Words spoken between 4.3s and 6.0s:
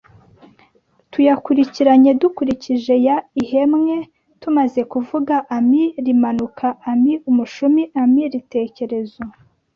tumaze kuvuga: Ami